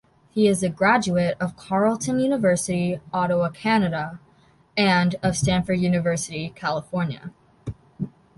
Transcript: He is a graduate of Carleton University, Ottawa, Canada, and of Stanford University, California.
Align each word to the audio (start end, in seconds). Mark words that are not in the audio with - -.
He 0.31 0.47
is 0.47 0.63
a 0.63 0.69
graduate 0.69 1.37
of 1.39 1.55
Carleton 1.55 2.19
University, 2.19 2.99
Ottawa, 3.13 3.49
Canada, 3.49 4.19
and 4.75 5.15
of 5.21 5.37
Stanford 5.37 5.77
University, 5.77 6.51
California. 6.55 7.31